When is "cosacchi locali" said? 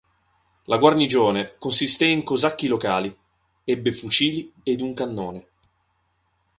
2.23-3.15